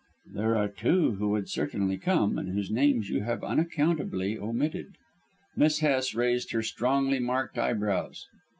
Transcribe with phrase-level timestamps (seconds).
[0.33, 4.95] "There are two who would certainly come, and whose names you have unaccountably omitted."
[5.55, 8.25] Miss Hest raised her strongly marked eyebrows.